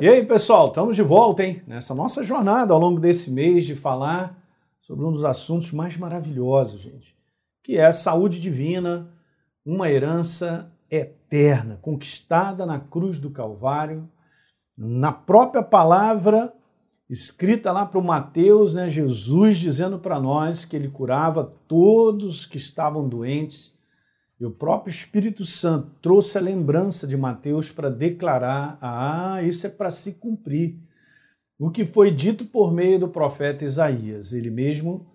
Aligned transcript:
E 0.00 0.08
aí, 0.08 0.24
pessoal, 0.24 0.68
estamos 0.68 0.96
de 0.96 1.02
volta, 1.02 1.44
hein? 1.44 1.62
Nessa 1.66 1.94
nossa 1.94 2.24
jornada 2.24 2.72
ao 2.72 2.80
longo 2.80 2.98
desse 2.98 3.30
mês 3.30 3.66
de 3.66 3.76
falar 3.76 4.34
sobre 4.80 5.04
um 5.04 5.12
dos 5.12 5.26
assuntos 5.26 5.72
mais 5.72 5.94
maravilhosos, 5.94 6.80
gente, 6.80 7.14
que 7.62 7.76
é 7.76 7.84
a 7.84 7.92
saúde 7.92 8.40
divina, 8.40 9.12
uma 9.62 9.90
herança 9.90 10.72
eterna, 10.90 11.78
conquistada 11.82 12.64
na 12.64 12.80
cruz 12.80 13.18
do 13.18 13.28
Calvário, 13.30 14.08
na 14.74 15.12
própria 15.12 15.62
palavra 15.62 16.50
escrita 17.10 17.70
lá 17.70 17.84
para 17.84 17.98
o 17.98 18.02
Mateus, 18.02 18.72
né, 18.72 18.88
Jesus 18.88 19.58
dizendo 19.58 19.98
para 19.98 20.18
nós 20.18 20.64
que 20.64 20.76
ele 20.76 20.88
curava 20.88 21.52
todos 21.68 22.46
que 22.46 22.56
estavam 22.56 23.06
doentes. 23.06 23.74
E 24.40 24.46
o 24.46 24.50
próprio 24.50 24.90
Espírito 24.90 25.44
Santo 25.44 25.90
trouxe 26.00 26.38
a 26.38 26.40
lembrança 26.40 27.06
de 27.06 27.14
Mateus 27.14 27.70
para 27.70 27.90
declarar: 27.90 28.78
ah, 28.80 29.42
isso 29.42 29.66
é 29.66 29.70
para 29.70 29.90
se 29.90 30.12
cumprir. 30.12 30.78
O 31.58 31.70
que 31.70 31.84
foi 31.84 32.10
dito 32.10 32.46
por 32.46 32.72
meio 32.72 32.98
do 32.98 33.08
profeta 33.08 33.66
Isaías. 33.66 34.32
Ele 34.32 34.50
mesmo 34.50 35.06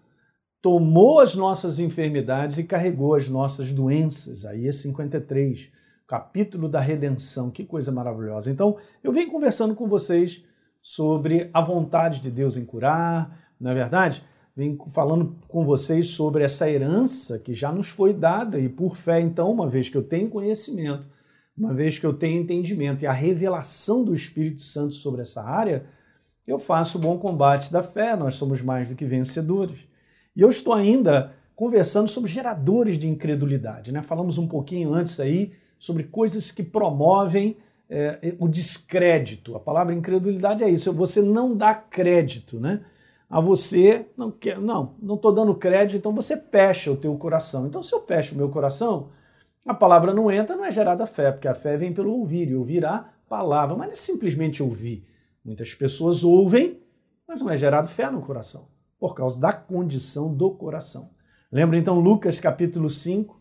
tomou 0.62 1.20
as 1.20 1.34
nossas 1.34 1.80
enfermidades 1.80 2.60
e 2.60 2.64
carregou 2.64 3.16
as 3.16 3.28
nossas 3.28 3.72
doenças. 3.72 4.40
Isaías 4.40 4.76
53, 4.76 5.70
capítulo 6.08 6.70
da 6.70 6.80
redenção. 6.80 7.50
Que 7.50 7.66
coisa 7.66 7.92
maravilhosa. 7.92 8.52
Então, 8.52 8.78
eu 9.04 9.12
venho 9.12 9.32
conversando 9.32 9.74
com 9.74 9.88
vocês 9.88 10.44
sobre 10.84 11.50
a 11.52 11.62
vontade 11.62 12.22
de 12.22 12.30
Deus 12.30 12.58
em 12.58 12.66
curar, 12.66 13.56
não 13.60 13.72
é 13.72 13.74
verdade? 13.74 14.24
Vem 14.56 14.78
falando 14.88 15.36
com 15.50 15.66
vocês 15.66 16.08
sobre 16.08 16.42
essa 16.42 16.70
herança 16.70 17.38
que 17.38 17.54
já 17.54 17.74
nos 17.74 17.90
foi 17.90 18.14
dada 18.14 18.58
e 18.58 18.70
por 18.70 18.96
fé, 18.96 19.20
então, 19.20 19.52
uma 19.52 19.68
vez 19.68 19.90
que 19.90 19.98
eu 19.98 20.04
tenho 20.04 20.30
conhecimento, 20.30 21.06
uma 21.58 21.74
vez 21.74 22.00
que 22.00 22.06
eu 22.06 22.14
tenho 22.14 22.42
entendimento 22.42 23.04
e 23.04 23.08
a 23.08 23.12
revelação 23.12 24.06
do 24.06 24.16
Espírito 24.16 24.62
Santo 24.62 24.94
sobre 24.94 25.24
essa 25.24 25.44
área, 25.44 25.86
eu 26.48 26.58
faço 26.58 26.98
o 26.98 27.02
bom 27.02 27.18
combate 27.18 27.70
da 27.70 27.84
fé, 27.84 28.16
nós 28.16 28.36
somos 28.36 28.62
mais 28.62 28.88
do 28.88 28.96
que 28.96 29.04
vencedores. 29.04 29.90
E 30.34 30.42
eu 30.42 30.50
estou 30.50 30.74
ainda 30.74 31.34
conversando 31.54 32.08
sobre 32.08 32.32
geradores 32.32 32.98
de 32.98 33.10
incredulidade, 33.10 33.92
né? 33.92 34.02
Falamos 34.02 34.38
um 34.38 34.48
pouquinho 34.48 34.94
antes 34.94 35.20
aí 35.20 35.52
sobre 35.78 36.04
coisas 36.04 36.52
que 36.52 36.64
promovem 36.64 37.58
é, 37.90 38.36
o 38.40 38.48
descrédito. 38.48 39.56
A 39.56 39.60
palavra 39.60 39.94
incredulidade 39.94 40.64
é 40.64 40.70
isso, 40.70 40.94
você 40.94 41.22
não 41.22 41.56
dá 41.58 41.74
crédito, 41.74 42.58
né? 42.58 42.82
A 43.36 43.42
você, 43.42 44.08
não 44.16 44.32
quer, 44.32 44.62
não, 44.62 44.96
não 45.02 45.16
estou 45.16 45.34
dando 45.34 45.54
crédito, 45.54 45.98
então 45.98 46.16
você 46.16 46.38
fecha 46.38 46.90
o 46.90 46.96
teu 46.96 47.14
coração. 47.18 47.68
Então, 47.68 47.84
se 47.84 47.94
eu 47.94 48.00
fecho 48.00 48.34
o 48.34 48.38
meu 48.38 48.48
coração, 48.48 49.10
a 49.66 49.74
palavra 49.74 50.14
não 50.14 50.32
entra, 50.32 50.56
não 50.56 50.64
é 50.64 50.72
gerada 50.72 51.06
fé, 51.06 51.34
porque 51.34 51.50
a 51.50 51.54
fé 51.54 51.76
vem 51.76 51.94
pelo 51.94 52.14
ouvir, 52.14 52.50
e 52.50 52.56
ouvir 52.56 52.86
a 52.86 53.10
palavra, 53.28 53.76
mas 53.76 53.88
não 53.88 53.94
é 53.94 53.98
simplesmente 53.98 54.64
ouvir. 54.64 55.06
Muitas 55.44 55.76
pessoas 55.76 56.24
ouvem, 56.24 56.80
mas 57.28 57.42
não 57.42 57.50
é 57.50 57.58
gerado 57.58 57.90
fé 57.90 58.10
no 58.10 58.22
coração, 58.22 58.70
por 58.98 59.14
causa 59.14 59.38
da 59.38 59.52
condição 59.52 60.34
do 60.34 60.52
coração. 60.52 61.10
Lembra 61.52 61.78
então 61.78 62.00
Lucas 62.00 62.40
capítulo 62.40 62.90
5? 62.90 63.38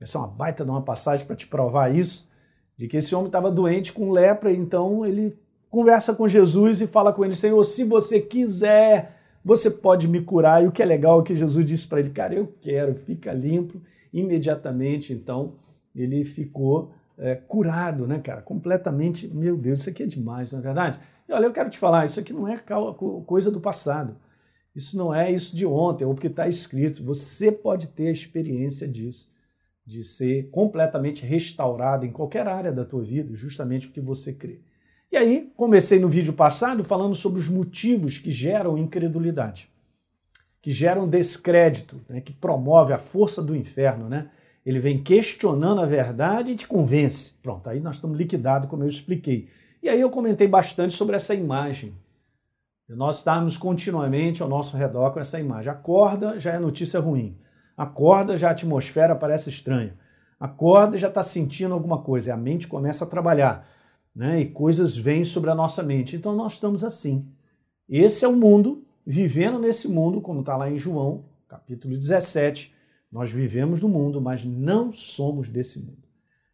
Essa 0.00 0.16
é 0.16 0.20
uma 0.22 0.28
baita 0.28 0.64
de 0.64 0.70
uma 0.70 0.80
passagem 0.80 1.26
para 1.26 1.36
te 1.36 1.46
provar 1.46 1.94
isso 1.94 2.30
de 2.78 2.88
que 2.88 2.96
esse 2.96 3.14
homem 3.14 3.26
estava 3.26 3.50
doente 3.50 3.92
com 3.92 4.10
lepra, 4.10 4.50
então 4.50 5.04
ele 5.04 5.38
conversa 5.68 6.14
com 6.14 6.26
Jesus 6.26 6.80
e 6.80 6.86
fala 6.86 7.12
com 7.12 7.22
ele: 7.24 7.34
Senhor, 7.34 7.62
se 7.62 7.84
você 7.84 8.22
quiser, 8.22 9.13
você 9.44 9.70
pode 9.70 10.08
me 10.08 10.22
curar. 10.22 10.62
E 10.62 10.66
o 10.66 10.72
que 10.72 10.82
é 10.82 10.86
legal 10.86 11.20
é 11.20 11.24
que 11.24 11.34
Jesus 11.34 11.64
disse 11.64 11.86
para 11.86 12.00
ele: 12.00 12.10
Cara, 12.10 12.34
eu 12.34 12.52
quero, 12.60 12.94
fica 12.94 13.32
limpo. 13.32 13.80
Imediatamente, 14.12 15.12
então, 15.12 15.56
ele 15.94 16.24
ficou 16.24 16.92
é, 17.18 17.34
curado, 17.34 18.06
né, 18.06 18.18
cara? 18.20 18.40
Completamente. 18.40 19.28
Meu 19.28 19.56
Deus, 19.56 19.80
isso 19.80 19.90
aqui 19.90 20.04
é 20.04 20.06
demais, 20.06 20.52
não 20.52 20.60
é 20.60 20.62
verdade? 20.62 21.00
E 21.28 21.32
olha, 21.32 21.46
eu 21.46 21.52
quero 21.52 21.68
te 21.68 21.78
falar: 21.78 22.06
isso 22.06 22.20
aqui 22.20 22.32
não 22.32 22.48
é 22.48 22.56
coisa 23.26 23.50
do 23.50 23.60
passado. 23.60 24.16
Isso 24.74 24.96
não 24.96 25.14
é 25.14 25.30
isso 25.30 25.54
de 25.54 25.64
ontem, 25.64 26.04
ou 26.04 26.14
porque 26.14 26.26
está 26.26 26.48
escrito. 26.48 27.04
Você 27.04 27.52
pode 27.52 27.88
ter 27.88 28.08
a 28.08 28.12
experiência 28.12 28.88
disso 28.88 29.32
de 29.86 30.02
ser 30.02 30.48
completamente 30.50 31.24
restaurado 31.26 32.06
em 32.06 32.10
qualquer 32.10 32.48
área 32.48 32.72
da 32.72 32.84
tua 32.84 33.04
vida, 33.04 33.34
justamente 33.34 33.86
porque 33.86 34.00
você 34.00 34.32
crê. 34.32 34.60
E 35.14 35.16
aí, 35.16 35.52
comecei 35.56 36.00
no 36.00 36.08
vídeo 36.08 36.32
passado 36.32 36.82
falando 36.82 37.14
sobre 37.14 37.38
os 37.38 37.48
motivos 37.48 38.18
que 38.18 38.32
geram 38.32 38.76
incredulidade, 38.76 39.70
que 40.60 40.72
geram 40.72 41.08
descrédito, 41.08 42.00
né, 42.08 42.20
que 42.20 42.32
promove 42.32 42.92
a 42.92 42.98
força 42.98 43.40
do 43.40 43.54
inferno, 43.54 44.08
né? 44.08 44.28
Ele 44.66 44.80
vem 44.80 45.00
questionando 45.00 45.80
a 45.80 45.86
verdade 45.86 46.50
e 46.50 46.56
te 46.56 46.66
convence. 46.66 47.34
Pronto, 47.40 47.70
aí 47.70 47.78
nós 47.78 47.94
estamos 47.94 48.18
liquidados, 48.18 48.68
como 48.68 48.82
eu 48.82 48.88
expliquei. 48.88 49.46
E 49.80 49.88
aí 49.88 50.00
eu 50.00 50.10
comentei 50.10 50.48
bastante 50.48 50.94
sobre 50.94 51.14
essa 51.14 51.32
imagem. 51.32 51.94
Nós 52.88 53.18
estamos 53.18 53.56
continuamente 53.56 54.42
ao 54.42 54.48
nosso 54.48 54.76
redor 54.76 55.12
com 55.12 55.20
essa 55.20 55.38
imagem. 55.38 55.70
Acorda, 55.70 56.40
já 56.40 56.54
é 56.54 56.58
notícia 56.58 56.98
ruim. 56.98 57.38
Acorda, 57.76 58.36
já 58.36 58.48
a 58.48 58.50
atmosfera 58.50 59.14
parece 59.14 59.48
estranha. 59.48 59.96
Acorda, 60.40 60.98
já 60.98 61.06
está 61.06 61.22
sentindo 61.22 61.72
alguma 61.72 61.98
coisa. 62.02 62.30
E 62.30 62.32
a 62.32 62.36
mente 62.36 62.66
começa 62.66 63.04
a 63.04 63.06
trabalhar. 63.06 63.64
Né? 64.14 64.42
E 64.42 64.46
coisas 64.46 64.96
vêm 64.96 65.24
sobre 65.24 65.50
a 65.50 65.54
nossa 65.54 65.82
mente. 65.82 66.16
Então 66.16 66.34
nós 66.34 66.54
estamos 66.54 66.84
assim. 66.84 67.26
Esse 67.88 68.24
é 68.24 68.28
o 68.28 68.36
mundo, 68.36 68.84
vivendo 69.06 69.58
nesse 69.58 69.88
mundo, 69.88 70.20
como 70.20 70.40
está 70.40 70.56
lá 70.56 70.70
em 70.70 70.78
João, 70.78 71.24
capítulo 71.48 71.96
17. 71.96 72.72
Nós 73.10 73.30
vivemos 73.30 73.80
no 73.80 73.88
mundo, 73.88 74.20
mas 74.20 74.44
não 74.44 74.92
somos 74.92 75.48
desse 75.48 75.78
mundo. 75.78 76.04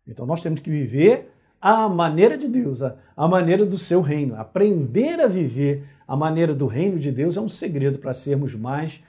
Então 0.07 0.27
nós 0.27 0.41
temos 0.41 0.61
que 0.61 0.71
viver 0.71 1.31
a 1.61 1.89
maneira 1.89 2.39
de 2.39 2.49
Deus, 2.49 2.83
a, 2.83 2.97
a 3.17 3.29
maneira 3.29 3.67
do 3.67 3.79
seu 3.79 4.01
reino. 4.01 4.35
Aprender 4.37 5.21
a 5.21 5.27
viver 5.27 5.87
a 6.09 6.17
maneira 6.17 6.55
do 6.55 6.67
reino 6.67 6.99
de 6.99 7.13
Deus 7.13 7.37
é 7.37 7.41
um 7.41 7.49
segredo 7.49 7.99
para 7.99 8.13
sermos 8.13 8.55
mais 8.55 9.03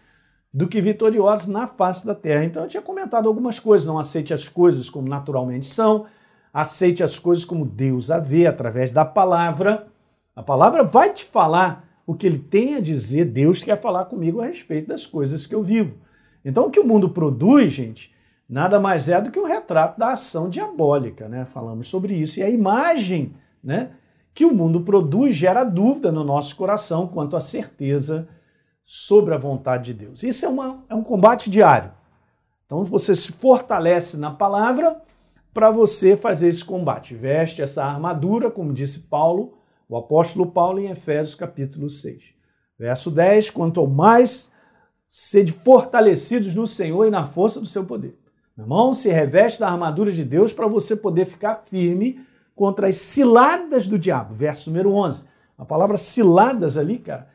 do 0.53 0.68
que 0.68 0.81
vitoriosos 0.81 1.47
na 1.47 1.66
face 1.66 2.06
da 2.06 2.13
terra. 2.13 2.44
Então 2.44 2.63
eu 2.63 2.68
tinha 2.68 2.83
comentado 2.83 3.28
algumas 3.28 3.59
coisas, 3.59 3.88
não 3.88 3.97
aceite 3.97 4.33
as 4.33 4.50
coisas 4.50 4.89
como 4.89 5.07
naturalmente 5.07 5.66
são, 5.66 6.06
aceite 6.53 7.03
as 7.03 7.17
coisas 7.17 7.45
como 7.45 7.66
Deus 7.66 8.12
a 8.12 8.19
vê 8.19 8.45
através 8.45 8.91
da 8.91 9.06
palavra. 9.06 9.88
A 10.35 10.44
palavra 10.44 10.84
vai 10.84 11.13
te 11.13 11.25
falar 11.25 11.88
o 12.06 12.16
que 12.16 12.25
ele 12.28 12.39
tem 12.39 12.75
a 12.75 12.81
dizer, 12.81 13.25
Deus 13.25 13.63
quer 13.63 13.79
falar 13.79 14.06
comigo 14.06 14.41
a 14.41 14.45
respeito 14.45 14.88
das 14.88 15.06
coisas 15.06 15.45
que 15.45 15.56
eu 15.56 15.63
vivo. 15.63 15.95
Então 16.44 16.67
o 16.67 16.72
que 16.72 16.79
o 16.79 16.88
mundo 16.88 17.09
produz, 17.09 17.72
gente, 17.72 18.13
nada 18.50 18.79
mais 18.79 19.07
é 19.07 19.22
do 19.22 19.31
que 19.31 19.39
um 19.39 19.45
retrato 19.45 20.00
da 20.00 20.13
ação 20.13 20.50
diabólica, 20.50 21.29
né? 21.29 21.45
Falamos 21.45 21.88
sobre 21.88 22.16
isso. 22.16 22.39
E 22.39 22.44
a 22.44 22.50
imagem, 22.50 23.33
né, 23.63 23.91
que 24.33 24.45
o 24.45 24.53
mundo 24.53 24.81
produz 24.81 25.35
gera 25.35 25.63
dúvida 25.63 26.12
no 26.12 26.23
nosso 26.23 26.56
coração 26.56 27.07
quanto 27.07 27.38
à 27.38 27.41
certeza 27.41 28.28
sobre 28.83 29.33
a 29.33 29.38
vontade 29.38 29.94
de 29.94 30.06
Deus. 30.06 30.23
Isso 30.23 30.45
é, 30.45 30.50
uma, 30.50 30.83
é 30.89 30.95
um 30.95 31.03
combate 31.03 31.50
diário. 31.50 31.91
Então 32.66 32.83
você 32.83 33.16
se 33.16 33.33
fortalece 33.33 34.18
na 34.18 34.31
palavra 34.31 35.01
para 35.53 35.72
você 35.72 36.16
fazer 36.16 36.47
esse 36.47 36.63
combate. 36.63 37.13
Veste 37.13 37.62
essa 37.62 37.84
armadura, 37.84 38.50
como 38.50 38.73
disse 38.73 39.01
Paulo, 39.01 39.57
o 39.88 39.97
apóstolo 39.97 40.51
Paulo 40.51 40.79
em 40.79 40.89
Efésios 40.89 41.35
capítulo 41.35 41.89
6. 41.89 42.34
Verso 42.79 43.12
10, 43.12 43.50
quanto 43.51 43.85
mais 43.85 44.51
sede 45.07 45.51
fortalecidos 45.51 46.56
no 46.56 46.66
Senhor 46.66 47.06
e 47.06 47.12
na 47.12 47.25
força 47.25 47.59
do 47.59 47.66
seu 47.66 47.85
poder. 47.85 48.17
Meu 48.56 48.66
irmão, 48.66 48.94
se 48.94 49.09
reveste 49.09 49.59
da 49.59 49.69
armadura 49.69 50.12
de 50.12 50.23
Deus 50.23 50.53
para 50.53 50.67
você 50.67 50.95
poder 50.95 51.25
ficar 51.25 51.63
firme 51.69 52.22
contra 52.56 52.88
as 52.88 52.95
ciladas 52.95 53.88
do 53.88 54.00
diabo. 54.00 54.33
Verso 54.33 54.69
número 54.69 54.94
11. 54.94 55.25
A 55.57 55.66
palavra 55.66 55.97
ciladas 55.97 56.78
ali, 56.78 56.97
cara, 56.97 57.28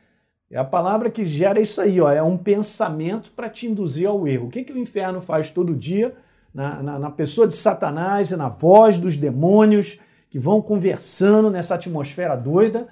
é 0.49 0.57
a 0.57 0.63
palavra 0.63 1.09
que 1.09 1.25
gera 1.25 1.59
isso 1.59 1.79
aí, 1.79 1.99
ó, 1.99 2.09
é 2.09 2.23
um 2.23 2.37
pensamento 2.37 3.31
para 3.31 3.49
te 3.49 3.67
induzir 3.67 4.07
ao 4.07 4.27
erro. 4.27 4.47
O 4.47 4.49
que, 4.49 4.63
que 4.63 4.73
o 4.73 4.77
inferno 4.77 5.21
faz 5.21 5.51
todo 5.51 5.75
dia 5.75 6.15
na, 6.57 6.81
na, 6.81 6.97
na 6.97 7.11
pessoa 7.11 7.47
de 7.47 7.53
Satanás 7.53 8.31
e 8.31 8.35
na 8.35 8.49
voz 8.49 8.97
dos 8.97 9.15
demônios 9.15 9.99
que 10.27 10.39
vão 10.39 10.59
conversando 10.59 11.51
nessa 11.51 11.75
atmosfera 11.75 12.35
doida? 12.35 12.87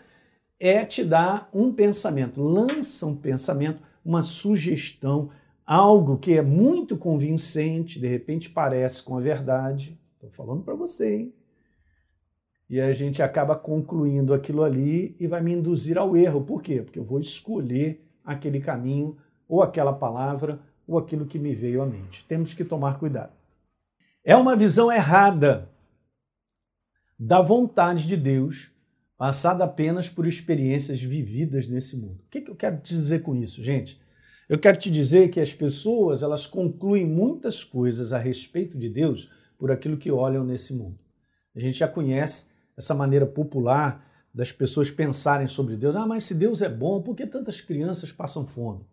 É 0.60 0.86
te 0.86 1.04
dar 1.04 1.50
um 1.52 1.74
pensamento, 1.74 2.44
lança 2.44 3.08
um 3.08 3.16
pensamento, 3.16 3.82
uma 4.06 4.22
sugestão, 4.22 5.32
algo 5.66 6.16
que 6.16 6.38
é 6.38 6.44
muito 6.44 6.96
convincente, 6.96 8.00
de 8.00 8.06
repente 8.06 8.52
parece 8.52 9.02
com 9.02 9.18
a 9.18 9.20
verdade. 9.20 10.00
Estou 10.14 10.30
falando 10.30 10.62
para 10.62 10.76
você, 10.76 11.16
hein? 11.16 11.34
E 12.70 12.80
a 12.80 12.94
gente 12.94 13.24
acaba 13.24 13.56
concluindo 13.56 14.32
aquilo 14.32 14.64
ali 14.64 15.16
e 15.20 15.26
vai 15.26 15.42
me 15.42 15.54
induzir 15.54 15.98
ao 15.98 16.16
erro. 16.16 16.42
Por 16.42 16.62
quê? 16.62 16.84
Porque 16.84 17.00
eu 17.00 17.04
vou 17.04 17.20
escolher 17.20 18.08
aquele 18.24 18.60
caminho, 18.60 19.18
ou 19.48 19.64
aquela 19.64 19.94
palavra, 19.94 20.60
ou 20.88 21.00
aquilo 21.00 21.26
que 21.26 21.40
me 21.40 21.54
veio 21.54 21.82
à 21.82 21.86
mente. 21.86 22.26
Temos 22.28 22.54
que 22.54 22.64
tomar 22.64 23.00
cuidado. 23.00 23.45
É 24.28 24.36
uma 24.36 24.56
visão 24.56 24.92
errada 24.92 25.70
da 27.18 27.42
vontade 27.42 28.08
de 28.08 28.18
Deus, 28.18 28.72
passada 29.16 29.64
apenas 29.64 30.10
por 30.10 30.26
experiências 30.26 31.00
vividas 31.00 31.68
nesse 31.68 31.96
mundo. 31.96 32.24
O 32.26 32.30
que, 32.32 32.42
que 32.42 32.50
eu 32.50 32.56
quero 32.56 32.82
te 32.82 32.90
dizer 32.90 33.22
com 33.22 33.36
isso, 33.36 33.64
gente? 33.64 34.02
Eu 34.50 34.58
quero 34.58 34.80
te 34.80 34.90
dizer 34.90 35.30
que 35.30 35.40
as 35.40 35.54
pessoas 35.54 36.24
elas 36.24 36.48
concluem 36.48 37.06
muitas 37.06 37.64
coisas 37.64 38.12
a 38.12 38.18
respeito 38.18 38.80
de 38.80 38.90
Deus 38.90 39.30
por 39.60 39.72
aquilo 39.72 39.96
que 39.96 40.10
olham 40.10 40.44
nesse 40.44 40.74
mundo. 40.74 40.98
A 41.56 41.60
gente 41.60 41.78
já 41.78 41.88
conhece 41.88 42.48
essa 42.76 42.96
maneira 42.96 43.28
popular 43.28 44.12
das 44.34 44.52
pessoas 44.52 44.90
pensarem 44.90 45.46
sobre 45.46 45.78
Deus. 45.78 45.96
Ah, 45.96 46.08
mas 46.08 46.24
se 46.24 46.34
Deus 46.34 46.64
é 46.64 46.70
bom, 46.70 47.00
por 47.00 47.16
que 47.16 47.28
tantas 47.28 47.62
crianças 47.62 48.12
passam 48.12 48.44
fome? 48.44 48.84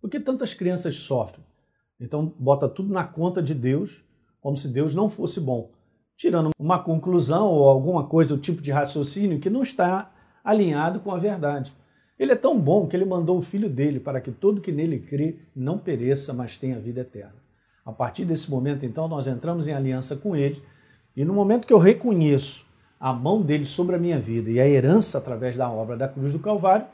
Por 0.00 0.08
que 0.08 0.20
tantas 0.20 0.54
crianças 0.54 0.94
sofrem? 1.00 1.44
Então, 1.98 2.32
bota 2.38 2.68
tudo 2.68 2.94
na 2.94 3.02
conta 3.02 3.42
de 3.42 3.54
Deus, 3.54 4.04
como 4.48 4.56
se 4.56 4.68
Deus 4.68 4.94
não 4.94 5.10
fosse 5.10 5.42
bom, 5.42 5.68
tirando 6.16 6.52
uma 6.58 6.78
conclusão 6.78 7.48
ou 7.48 7.68
alguma 7.68 8.04
coisa, 8.04 8.32
o 8.34 8.38
tipo 8.38 8.62
de 8.62 8.70
raciocínio 8.70 9.38
que 9.38 9.50
não 9.50 9.60
está 9.60 10.10
alinhado 10.42 11.00
com 11.00 11.12
a 11.12 11.18
verdade. 11.18 11.70
Ele 12.18 12.32
é 12.32 12.34
tão 12.34 12.58
bom 12.58 12.86
que 12.86 12.96
ele 12.96 13.04
mandou 13.04 13.36
o 13.36 13.42
filho 13.42 13.68
dele 13.68 14.00
para 14.00 14.22
que 14.22 14.32
todo 14.32 14.62
que 14.62 14.72
nele 14.72 15.00
crê 15.00 15.36
não 15.54 15.76
pereça, 15.76 16.32
mas 16.32 16.56
tenha 16.56 16.80
vida 16.80 17.02
eterna. 17.02 17.36
A 17.84 17.92
partir 17.92 18.24
desse 18.24 18.50
momento, 18.50 18.86
então, 18.86 19.06
nós 19.06 19.26
entramos 19.26 19.68
em 19.68 19.74
aliança 19.74 20.16
com 20.16 20.34
ele, 20.34 20.62
e 21.14 21.26
no 21.26 21.34
momento 21.34 21.66
que 21.66 21.72
eu 21.74 21.78
reconheço 21.78 22.64
a 22.98 23.12
mão 23.12 23.42
dele 23.42 23.66
sobre 23.66 23.96
a 23.96 23.98
minha 23.98 24.18
vida 24.18 24.50
e 24.50 24.58
a 24.58 24.66
herança 24.66 25.18
através 25.18 25.58
da 25.58 25.70
obra 25.70 25.94
da 25.94 26.08
cruz 26.08 26.32
do 26.32 26.38
Calvário, 26.38 26.86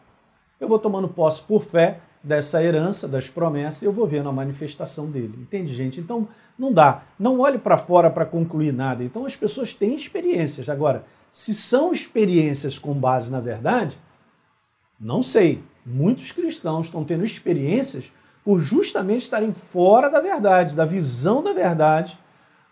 eu 0.58 0.66
vou 0.66 0.80
tomando 0.80 1.06
posse 1.06 1.40
por 1.40 1.62
fé 1.62 2.00
dessa 2.24 2.62
herança, 2.62 3.06
das 3.06 3.28
promessas, 3.28 3.82
eu 3.82 3.92
vou 3.92 4.06
vendo 4.06 4.30
a 4.30 4.32
manifestação 4.32 5.10
dele. 5.10 5.34
Entende, 5.38 5.74
gente? 5.74 6.00
Então, 6.00 6.26
não 6.58 6.72
dá. 6.72 7.02
Não 7.18 7.38
olhe 7.40 7.58
para 7.58 7.76
fora 7.76 8.08
para 8.08 8.24
concluir 8.24 8.72
nada. 8.72 9.04
Então, 9.04 9.26
as 9.26 9.36
pessoas 9.36 9.74
têm 9.74 9.94
experiências. 9.94 10.70
Agora, 10.70 11.04
se 11.30 11.54
são 11.54 11.92
experiências 11.92 12.78
com 12.78 12.94
base 12.94 13.30
na 13.30 13.40
verdade, 13.40 13.98
não 14.98 15.22
sei. 15.22 15.62
Muitos 15.84 16.32
cristãos 16.32 16.86
estão 16.86 17.04
tendo 17.04 17.24
experiências 17.24 18.10
por 18.42 18.58
justamente 18.58 19.22
estarem 19.22 19.52
fora 19.52 20.08
da 20.08 20.20
verdade, 20.20 20.74
da 20.74 20.86
visão 20.86 21.42
da 21.42 21.52
verdade. 21.52 22.18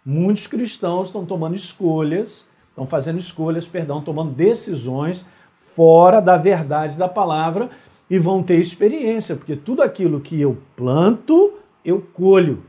Muitos 0.05 0.47
cristãos 0.47 1.09
estão 1.09 1.27
tomando 1.27 1.55
escolhas, 1.55 2.47
estão 2.71 2.87
fazendo 2.87 3.19
escolhas, 3.19 3.69
perdão, 3.69 4.01
tomando 4.03 4.33
decisões 4.33 5.27
fora 5.55 6.21
da 6.21 6.39
verdade 6.39 6.97
da 6.97 7.09
palavra 7.09 7.69
e 8.13 8.19
vão 8.19 8.43
ter 8.43 8.61
experiência, 8.61 9.35
porque 9.35 9.57
tudo 9.57 9.83
aquilo 9.83 10.21
que 10.21 10.39
eu 10.39 10.59
planto, 10.77 11.55
eu 11.83 11.99
colho. 12.13 12.63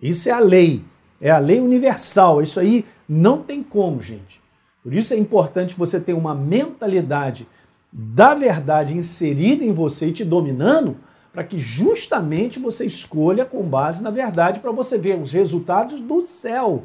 Isso 0.00 0.30
é 0.30 0.32
a 0.32 0.38
lei, 0.38 0.82
é 1.20 1.30
a 1.30 1.38
lei 1.38 1.60
universal. 1.60 2.40
Isso 2.40 2.58
aí 2.58 2.82
não 3.06 3.42
tem 3.42 3.62
como, 3.62 4.00
gente. 4.00 4.40
Por 4.82 4.94
isso 4.94 5.12
é 5.12 5.16
importante 5.18 5.76
você 5.76 6.00
ter 6.00 6.14
uma 6.14 6.34
mentalidade 6.34 7.46
da 7.92 8.34
verdade 8.34 8.96
inserida 8.96 9.62
em 9.62 9.72
você 9.72 10.06
e 10.06 10.12
te 10.12 10.24
dominando, 10.24 10.96
para 11.34 11.44
que 11.44 11.58
justamente 11.58 12.58
você 12.58 12.86
escolha 12.86 13.44
com 13.44 13.62
base 13.62 14.02
na 14.02 14.10
verdade 14.10 14.60
para 14.60 14.72
você 14.72 14.96
ver 14.96 15.20
os 15.20 15.32
resultados 15.32 16.00
do 16.00 16.22
céu. 16.22 16.84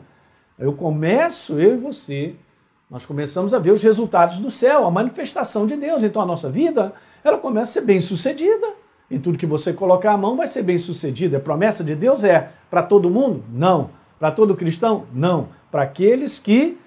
Eu 0.59 0.73
começo, 0.73 1.57
eu 1.57 1.75
e 1.75 1.77
você, 1.77 2.35
nós 2.91 3.05
começamos 3.05 3.53
a 3.53 3.59
ver 3.59 3.71
os 3.71 3.81
resultados 3.81 4.39
do 4.39 4.51
céu, 4.51 4.85
a 4.85 4.91
manifestação 4.91 5.65
de 5.65 5.77
Deus. 5.77 6.03
Então 6.03 6.21
a 6.21 6.25
nossa 6.25 6.51
vida, 6.51 6.93
ela 7.23 7.37
começa 7.37 7.71
a 7.71 7.73
ser 7.81 7.85
bem 7.85 8.01
sucedida. 8.01 8.67
Em 9.09 9.17
tudo 9.17 9.37
que 9.37 9.45
você 9.45 9.71
colocar 9.71 10.11
a 10.11 10.17
mão 10.17 10.35
vai 10.35 10.45
ser 10.49 10.61
bem 10.61 10.77
sucedido. 10.77 11.37
A 11.37 11.39
promessa 11.39 11.85
de 11.85 11.95
Deus 11.95 12.25
é 12.25 12.51
para 12.69 12.83
todo 12.83 13.09
mundo? 13.09 13.45
Não. 13.49 13.91
Para 14.19 14.29
todo 14.29 14.57
cristão? 14.57 15.05
Não. 15.13 15.47
Para 15.71 15.83
aqueles 15.83 16.37
que 16.37 16.77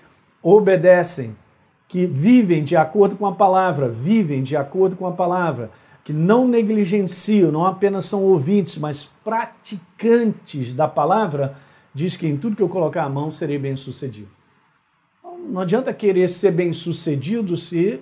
obedecem, 0.43 1.35
que 1.89 2.07
vivem 2.07 2.63
de 2.63 2.77
acordo 2.77 3.17
com 3.17 3.25
a 3.25 3.33
palavra, 3.33 3.89
vivem 3.89 4.43
de 4.43 4.59
acordo 4.59 4.97
com 4.97 5.07
a 5.07 5.13
palavra, 5.13 5.71
que 6.05 6.13
não 6.13 6.47
negligenciam, 6.47 7.51
não 7.51 7.65
apenas 7.65 8.05
são 8.05 8.23
ouvintes, 8.23 8.77
mas 8.77 9.09
praticantes 9.25 10.75
da 10.75 10.87
palavra, 10.87 11.57
diz 11.95 12.15
que 12.15 12.27
em 12.27 12.37
tudo 12.37 12.57
que 12.57 12.63
eu 12.63 12.69
colocar 12.69 13.05
a 13.05 13.09
mão 13.09 13.31
serei 13.31 13.59
bem 13.59 13.75
sucedido 13.75 14.44
não 15.45 15.61
adianta 15.61 15.93
querer 15.93 16.29
ser 16.29 16.51
bem 16.51 16.73
sucedido 16.73 17.57
se, 17.57 18.01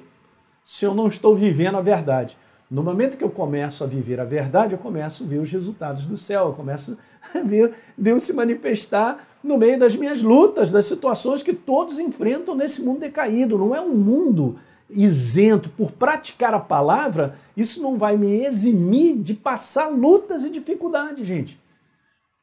se 0.65 0.85
eu 0.85 0.94
não 0.94 1.09
estou 1.09 1.37
vivendo 1.37 1.77
a 1.77 1.81
verdade. 1.81 2.37
No 2.71 2.83
momento 2.83 3.19
que 3.19 3.25
eu 3.25 3.29
começo 3.29 3.85
a 3.85 3.87
viver 3.87 4.19
a 4.19 4.25
verdade, 4.25 4.73
eu 4.73 4.79
começo 4.79 5.25
a 5.25 5.27
ver 5.27 5.39
os 5.39 5.50
resultados 5.50 6.06
do 6.06 6.17
céu, 6.17 6.47
eu 6.47 6.53
começo 6.55 6.97
a 7.35 7.41
ver 7.41 7.75
Deus 7.99 8.23
se 8.23 8.33
manifestar 8.33 9.27
no 9.44 9.59
meio 9.59 9.79
das 9.79 9.94
minhas 9.94 10.23
lutas, 10.23 10.73
das 10.73 10.87
situações 10.87 11.43
que 11.43 11.53
todos 11.53 11.99
enfrentam 11.99 12.55
nesse 12.55 12.81
mundo 12.81 13.00
decaído. 13.00 13.59
Não 13.59 13.75
é 13.75 13.81
um 13.81 13.94
mundo 13.94 14.56
isento 14.89 15.69
por 15.71 15.93
praticar 15.93 16.55
a 16.55 16.61
palavra, 16.61 17.35
isso 17.56 17.83
não 17.83 17.99
vai 17.99 18.17
me 18.17 18.44
eximir 18.44 19.19
de 19.19 19.35
passar 19.35 19.89
lutas 19.89 20.44
e 20.44 20.50
dificuldades, 20.50 21.27
gente. 21.27 21.61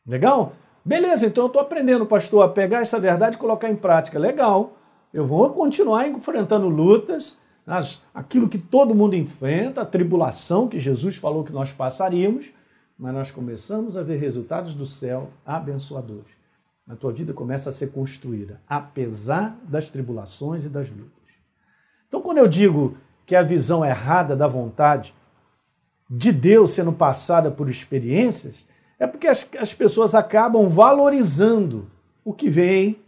Legal? 0.05 0.53
Beleza, 0.83 1.25
então 1.25 1.43
eu 1.43 1.47
estou 1.47 1.61
aprendendo, 1.61 2.05
pastor, 2.05 2.43
a 2.43 2.47
pegar 2.47 2.81
essa 2.81 2.99
verdade 2.99 3.35
e 3.35 3.39
colocar 3.39 3.69
em 3.69 3.75
prática. 3.75 4.17
Legal. 4.17 4.75
Eu 5.13 5.25
vou 5.25 5.51
continuar 5.51 6.07
enfrentando 6.07 6.69
lutas, 6.69 7.39
as, 7.65 8.03
aquilo 8.13 8.47
que 8.47 8.57
todo 8.57 8.95
mundo 8.95 9.15
enfrenta, 9.15 9.81
a 9.81 9.85
tribulação 9.85 10.67
que 10.67 10.77
Jesus 10.77 11.15
falou 11.15 11.43
que 11.43 11.51
nós 11.51 11.71
passaríamos, 11.71 12.51
mas 12.97 13.13
nós 13.13 13.31
começamos 13.31 13.97
a 13.97 14.03
ver 14.03 14.17
resultados 14.17 14.73
do 14.73 14.85
céu 14.85 15.29
abençoadores. 15.45 16.37
A 16.87 16.95
tua 16.95 17.11
vida 17.11 17.33
começa 17.33 17.69
a 17.69 17.71
ser 17.71 17.91
construída, 17.91 18.61
apesar 18.67 19.57
das 19.63 19.89
tribulações 19.89 20.65
e 20.65 20.69
das 20.69 20.89
lutas. 20.89 21.09
Então, 22.07 22.21
quando 22.21 22.39
eu 22.39 22.47
digo 22.47 22.97
que 23.25 23.35
a 23.35 23.43
visão 23.43 23.85
errada 23.85 24.35
da 24.35 24.47
vontade 24.47 25.13
de 26.09 26.31
Deus 26.31 26.71
sendo 26.71 26.91
passada 26.91 27.51
por 27.51 27.69
experiências, 27.69 28.65
é 28.97 29.05
porque 29.05 29.27
as, 29.27 29.47
as 29.59 29.73
pessoas 29.73 30.15
acabam 30.15 30.67
valorizando 30.67 31.89
o 32.25 32.33
que 32.33 32.49
vem, 32.49 32.99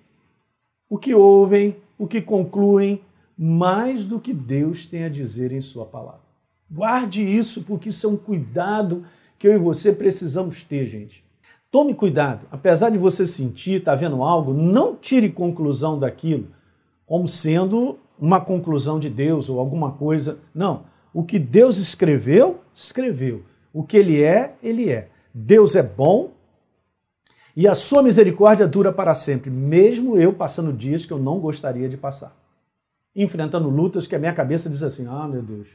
o 0.87 0.97
que 0.97 1.15
ouvem, 1.15 1.75
o 2.01 2.07
que 2.07 2.19
concluem 2.19 2.99
mais 3.37 4.05
do 4.07 4.19
que 4.19 4.33
Deus 4.33 4.87
tem 4.87 5.03
a 5.03 5.09
dizer 5.09 5.51
em 5.51 5.61
Sua 5.61 5.85
palavra. 5.85 6.21
Guarde 6.67 7.21
isso, 7.21 7.61
porque 7.61 7.89
isso 7.89 8.07
é 8.07 8.09
um 8.09 8.17
cuidado 8.17 9.03
que 9.37 9.47
eu 9.47 9.53
e 9.53 9.59
você 9.59 9.93
precisamos 9.93 10.63
ter, 10.63 10.87
gente. 10.87 11.23
Tome 11.69 11.93
cuidado, 11.93 12.47
apesar 12.49 12.89
de 12.89 12.97
você 12.97 13.27
sentir, 13.27 13.73
estar 13.73 13.91
tá 13.91 13.97
vendo 13.97 14.23
algo, 14.23 14.51
não 14.51 14.95
tire 14.95 15.29
conclusão 15.29 15.99
daquilo 15.99 16.47
como 17.05 17.27
sendo 17.27 17.99
uma 18.19 18.41
conclusão 18.41 18.99
de 18.99 19.07
Deus 19.07 19.47
ou 19.47 19.59
alguma 19.59 19.91
coisa. 19.91 20.39
Não. 20.55 20.85
O 21.13 21.23
que 21.23 21.37
Deus 21.37 21.77
escreveu, 21.77 22.61
escreveu. 22.73 23.43
O 23.71 23.83
que 23.83 23.95
Ele 23.95 24.23
é, 24.23 24.55
Ele 24.63 24.89
é. 24.89 25.09
Deus 25.31 25.75
é 25.75 25.83
bom, 25.83 26.31
e 27.55 27.67
a 27.67 27.75
sua 27.75 28.01
misericórdia 28.01 28.67
dura 28.67 28.91
para 28.91 29.13
sempre, 29.13 29.49
mesmo 29.49 30.17
eu 30.17 30.33
passando 30.33 30.71
dias 30.71 31.05
que 31.05 31.11
eu 31.11 31.19
não 31.19 31.39
gostaria 31.39 31.89
de 31.89 31.97
passar. 31.97 32.35
Enfrentando 33.15 33.69
lutas 33.69 34.07
que 34.07 34.15
a 34.15 34.19
minha 34.19 34.33
cabeça 34.33 34.69
diz 34.69 34.83
assim: 34.83 35.05
ah, 35.07 35.27
meu 35.27 35.41
Deus, 35.41 35.67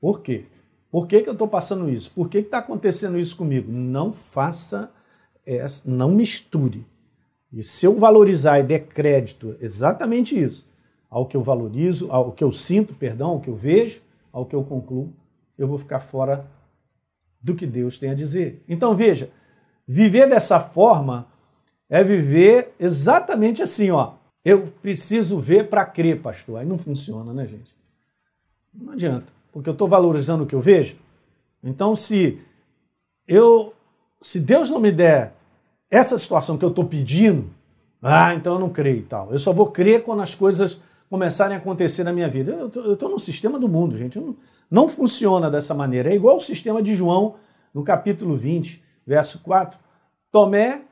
por 0.00 0.20
quê? 0.20 0.46
Por 0.90 1.06
que, 1.06 1.20
que 1.20 1.28
eu 1.28 1.34
estou 1.34 1.46
passando 1.46 1.88
isso? 1.88 2.10
Por 2.10 2.28
que 2.28 2.38
está 2.38 2.58
acontecendo 2.58 3.18
isso 3.18 3.36
comigo? 3.36 3.70
Não 3.70 4.12
faça, 4.12 4.90
essa, 5.46 5.82
não 5.88 6.10
misture. 6.10 6.84
E 7.52 7.62
se 7.62 7.86
eu 7.86 7.96
valorizar 7.96 8.58
e 8.58 8.62
der 8.62 8.86
crédito 8.86 9.56
exatamente 9.60 10.40
isso, 10.40 10.66
ao 11.08 11.26
que 11.26 11.36
eu 11.36 11.42
valorizo, 11.42 12.10
ao 12.10 12.32
que 12.32 12.42
eu 12.42 12.50
sinto, 12.50 12.94
perdão, 12.94 13.30
ao 13.30 13.40
que 13.40 13.50
eu 13.50 13.56
vejo, 13.56 14.00
ao 14.32 14.46
que 14.46 14.54
eu 14.54 14.64
concluo, 14.64 15.12
eu 15.58 15.68
vou 15.68 15.78
ficar 15.78 16.00
fora 16.00 16.46
do 17.40 17.54
que 17.54 17.66
Deus 17.66 17.98
tem 17.98 18.10
a 18.10 18.14
dizer. 18.14 18.62
Então 18.68 18.94
veja, 18.94 19.30
Viver 19.92 20.28
dessa 20.28 20.60
forma 20.60 21.26
é 21.88 22.04
viver 22.04 22.72
exatamente 22.78 23.60
assim, 23.60 23.90
ó. 23.90 24.12
Eu 24.44 24.68
preciso 24.80 25.40
ver 25.40 25.68
para 25.68 25.84
crer, 25.84 26.22
pastor. 26.22 26.60
Aí 26.60 26.64
não 26.64 26.78
funciona, 26.78 27.32
né, 27.32 27.44
gente? 27.44 27.74
Não 28.72 28.92
adianta, 28.92 29.32
porque 29.50 29.68
eu 29.68 29.72
estou 29.72 29.88
valorizando 29.88 30.44
o 30.44 30.46
que 30.46 30.54
eu 30.54 30.60
vejo. 30.60 30.94
Então, 31.60 31.96
se 31.96 32.38
eu, 33.26 33.74
se 34.20 34.38
Deus 34.38 34.70
não 34.70 34.78
me 34.78 34.92
der 34.92 35.34
essa 35.90 36.16
situação 36.16 36.56
que 36.56 36.64
eu 36.64 36.68
estou 36.68 36.84
pedindo, 36.84 37.50
ah, 38.00 38.32
então 38.32 38.54
eu 38.54 38.60
não 38.60 38.70
creio 38.70 38.98
e 38.98 39.02
tal. 39.02 39.32
Eu 39.32 39.40
só 39.40 39.52
vou 39.52 39.72
crer 39.72 40.04
quando 40.04 40.22
as 40.22 40.36
coisas 40.36 40.80
começarem 41.08 41.56
a 41.56 41.58
acontecer 41.58 42.04
na 42.04 42.12
minha 42.12 42.28
vida. 42.28 42.52
Eu 42.52 42.92
estou 42.92 43.10
no 43.10 43.18
sistema 43.18 43.58
do 43.58 43.68
mundo, 43.68 43.96
gente. 43.96 44.20
Não, 44.20 44.36
não 44.70 44.88
funciona 44.88 45.50
dessa 45.50 45.74
maneira. 45.74 46.12
É 46.12 46.14
igual 46.14 46.36
o 46.36 46.40
sistema 46.40 46.80
de 46.80 46.94
João 46.94 47.34
no 47.74 47.82
capítulo 47.82 48.36
20 48.36 48.88
verso 49.06 49.40
4, 49.40 49.78
Tomé, 50.30 50.84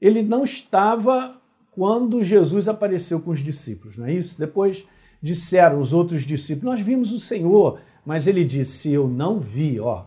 ele 0.00 0.22
não 0.22 0.44
estava 0.44 1.40
quando 1.70 2.22
Jesus 2.22 2.68
apareceu 2.68 3.20
com 3.20 3.30
os 3.30 3.42
discípulos, 3.42 3.96
não 3.96 4.06
é 4.06 4.12
isso? 4.12 4.38
Depois 4.38 4.84
disseram 5.22 5.80
os 5.80 5.92
outros 5.92 6.22
discípulos: 6.22 6.64
Nós 6.64 6.80
vimos 6.80 7.12
o 7.12 7.20
Senhor, 7.20 7.78
mas 8.04 8.26
ele 8.26 8.44
disse: 8.44 8.92
Eu 8.92 9.06
não 9.08 9.38
vi, 9.38 9.78
ó, 9.78 10.04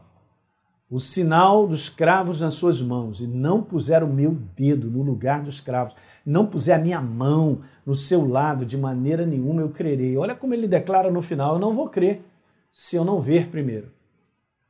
o 0.89 0.99
sinal 0.99 1.67
dos 1.67 1.89
cravos 1.89 2.41
nas 2.41 2.53
suas 2.55 2.81
mãos, 2.81 3.21
e 3.21 3.27
não 3.27 3.63
puser 3.63 4.03
o 4.03 4.07
meu 4.07 4.37
dedo 4.55 4.91
no 4.91 5.01
lugar 5.01 5.41
dos 5.41 5.59
cravos, 5.59 5.95
não 6.25 6.45
puser 6.45 6.79
a 6.79 6.83
minha 6.83 7.01
mão 7.01 7.59
no 7.85 7.95
seu 7.95 8.27
lado, 8.27 8.65
de 8.65 8.77
maneira 8.77 9.25
nenhuma 9.25 9.61
eu 9.61 9.69
crerei. 9.69 10.17
Olha 10.17 10.35
como 10.35 10.53
ele 10.53 10.67
declara 10.67 11.09
no 11.09 11.21
final: 11.21 11.55
Eu 11.55 11.59
não 11.59 11.73
vou 11.73 11.89
crer 11.89 12.23
se 12.71 12.95
eu 12.95 13.05
não 13.05 13.19
ver 13.19 13.49
primeiro. 13.49 13.91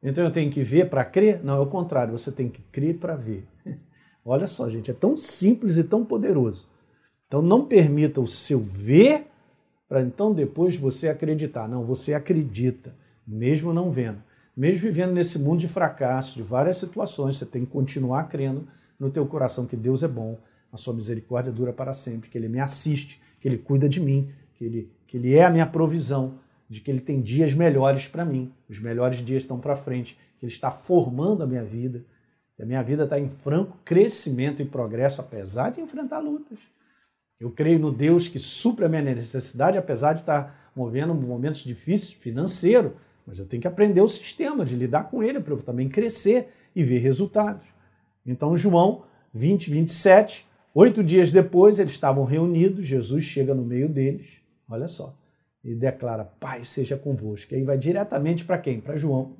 Então 0.04 0.24
eu 0.24 0.32
tenho 0.32 0.52
que 0.52 0.62
ver 0.62 0.90
para 0.90 1.06
crer? 1.06 1.42
Não, 1.44 1.56
é 1.56 1.60
o 1.60 1.66
contrário, 1.66 2.16
você 2.16 2.32
tem 2.32 2.50
que 2.50 2.62
crer 2.64 2.98
para 2.98 3.16
ver. 3.16 3.48
Olha 4.26 4.48
só, 4.48 4.70
gente, 4.70 4.92
é 4.92 4.94
tão 4.94 5.16
simples 5.16 5.78
e 5.78 5.84
tão 5.84 6.04
poderoso. 6.04 6.68
Então 7.28 7.42
não 7.42 7.66
permita 7.66 8.20
o 8.20 8.28
seu 8.28 8.60
ver 8.60 9.28
para 9.88 10.02
então 10.02 10.34
depois 10.34 10.76
você 10.76 11.08
acreditar. 11.08 11.68
Não, 11.70 11.84
você 11.84 12.14
acredita, 12.14 12.96
mesmo 13.26 13.74
não 13.74 13.92
vendo. 13.92 14.22
Mesmo 14.56 14.82
vivendo 14.82 15.14
nesse 15.14 15.40
mundo 15.40 15.62
de 15.62 15.68
fracasso, 15.68 16.36
de 16.36 16.44
várias 16.44 16.78
situações, 16.78 17.38
você 17.38 17.46
tem 17.46 17.66
que 17.66 17.72
continuar 17.72 18.26
crendo 18.26 18.68
no 19.00 19.10
teu 19.10 19.26
coração 19.26 19.66
que 19.66 19.76
Deus 19.76 20.04
é 20.04 20.08
bom, 20.08 20.38
a 20.72 20.78
sua 20.78 20.94
misericórdia 20.94 21.52
dura 21.52 21.74
para 21.74 21.94
sempre, 21.94 22.30
que 22.30 22.38
Ele 22.38 22.48
me 22.48 22.60
assiste, 22.60 23.22
que 23.40 23.48
Ele 23.48 23.58
cuida 23.58 23.90
de 23.90 24.00
mim, 24.00 24.30
que 24.54 24.66
Ele, 24.66 24.92
que 25.08 25.18
ele 25.18 25.34
é 25.34 25.44
a 25.44 25.50
minha 25.50 25.66
provisão, 25.66 26.40
de 26.74 26.82
que 26.82 26.90
Ele 26.90 27.00
tem 27.00 27.22
dias 27.22 27.54
melhores 27.54 28.08
para 28.08 28.26
mim, 28.26 28.52
os 28.68 28.80
melhores 28.80 29.20
dias 29.20 29.44
estão 29.44 29.60
para 29.60 29.76
frente, 29.76 30.18
que 30.40 30.46
Ele 30.46 30.52
está 30.52 30.72
formando 30.72 31.44
a 31.44 31.48
minha 31.48 31.64
vida, 31.64 32.04
que 32.56 32.64
a 32.64 32.66
minha 32.66 32.82
vida 32.82 33.04
está 33.04 33.20
em 33.20 33.30
franco 33.30 33.78
crescimento 33.86 34.62
e 34.62 34.66
progresso, 34.66 35.22
apesar 35.22 35.70
de 35.70 35.80
enfrentar 35.80 36.20
lutas. 36.20 36.60
Eu 37.40 37.52
creio 37.52 37.78
no 37.78 37.92
Deus 37.92 38.28
que 38.28 38.40
supra 38.40 38.88
a 38.88 38.90
minha 38.90 39.02
necessidade, 39.02 39.78
apesar 39.78 40.14
de 40.14 40.22
estar 40.22 40.72
movendo 40.76 41.14
momentos 41.14 41.64
difíceis 41.64 42.14
financeiro, 42.14 42.96
mas 43.26 43.38
eu 43.38 43.46
tenho 43.46 43.62
que 43.62 43.68
aprender 43.68 44.02
o 44.02 44.10
sistema 44.10 44.66
de 44.66 44.76
lidar 44.76 45.10
com 45.10 45.22
ele 45.22 45.40
para 45.40 45.54
eu 45.54 45.62
também 45.62 45.88
crescer 45.88 46.50
e 46.76 46.84
ver 46.84 47.00
resultados. 47.00 47.74
Então, 48.26 48.58
João 48.58 49.04
20, 49.34 49.70
27, 49.70 50.48
oito 50.74 51.04
dias 51.04 51.32
depois, 51.32 51.78
eles 51.78 51.92
estavam 51.92 52.24
reunidos, 52.26 52.86
Jesus 52.86 53.24
chega 53.24 53.54
no 53.54 53.64
meio 53.64 53.88
deles, 53.88 54.42
olha 54.68 54.88
só, 54.88 55.16
e 55.64 55.74
declara: 55.74 56.26
Pai 56.26 56.64
seja 56.64 56.98
convosco. 56.98 57.54
E 57.54 57.58
aí 57.58 57.64
vai 57.64 57.78
diretamente 57.78 58.44
para 58.44 58.58
quem? 58.58 58.82
Para 58.82 58.98
João. 58.98 59.38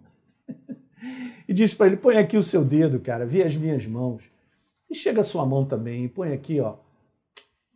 e 1.48 1.54
diz 1.54 1.74
para 1.74 1.88
ele: 1.88 1.98
Põe 1.98 2.18
aqui 2.18 2.38
o 2.38 2.44
seu 2.44 2.64
dedo, 2.64 3.00
cara, 3.00 3.26
vê 3.26 3.44
as 3.44 3.56
minhas 3.56 3.86
mãos. 3.86 4.32
E 4.90 4.96
chega 4.96 5.22
a 5.22 5.24
sua 5.24 5.46
mão 5.46 5.66
também, 5.66 6.06
e 6.06 6.10
põe 6.10 6.32
aqui, 6.32 6.60
ó, 6.60 6.78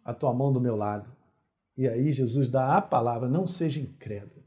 a 0.06 0.14
tua 0.14 0.34
mão 0.34 0.54
do 0.54 0.62
meu 0.62 0.76
lado. 0.76 1.12
E 1.76 1.88
aí 1.88 2.12
Jesus 2.12 2.48
dá 2.48 2.78
a 2.78 2.82
palavra: 2.82 3.28
Não 3.28 3.46
seja 3.46 3.80
incrédulo. 3.80 4.44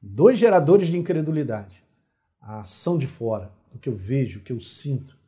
Dois 0.00 0.38
geradores 0.38 0.88
de 0.88 0.96
incredulidade. 0.96 1.84
A 2.40 2.60
ação 2.60 2.96
de 2.96 3.06
fora, 3.06 3.52
do 3.72 3.78
que 3.78 3.88
eu 3.88 3.96
vejo, 3.96 4.40
o 4.40 4.42
que 4.42 4.52
eu 4.52 4.60
sinto, 4.60 5.18